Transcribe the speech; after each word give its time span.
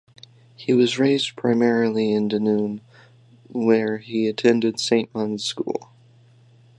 He 0.55 0.73
was 0.73 0.97
raised 0.97 1.35
primarily 1.35 2.11
in 2.11 2.27
Dunoon 2.27 2.81
where 3.49 3.99
he 3.99 4.27
attended 4.27 4.79
Saint 4.79 5.13
Mun's 5.13 5.43
School. 5.45 5.91